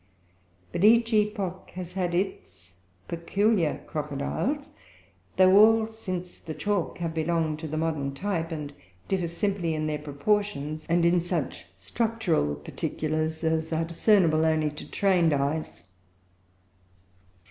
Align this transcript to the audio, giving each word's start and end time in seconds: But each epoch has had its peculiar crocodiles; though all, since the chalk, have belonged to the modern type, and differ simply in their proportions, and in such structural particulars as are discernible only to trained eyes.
But 0.71 0.83
each 0.83 1.13
epoch 1.13 1.69
has 1.75 1.93
had 1.93 2.15
its 2.15 2.71
peculiar 3.07 3.83
crocodiles; 3.85 4.71
though 5.35 5.55
all, 5.55 5.85
since 5.91 6.39
the 6.39 6.55
chalk, 6.55 6.97
have 6.97 7.13
belonged 7.13 7.59
to 7.59 7.67
the 7.67 7.77
modern 7.77 8.15
type, 8.15 8.51
and 8.51 8.73
differ 9.07 9.27
simply 9.27 9.75
in 9.75 9.85
their 9.85 9.99
proportions, 9.99 10.87
and 10.89 11.05
in 11.05 11.19
such 11.19 11.67
structural 11.77 12.55
particulars 12.55 13.43
as 13.43 13.71
are 13.71 13.85
discernible 13.85 14.43
only 14.43 14.71
to 14.71 14.89
trained 14.89 15.33
eyes. 15.33 15.83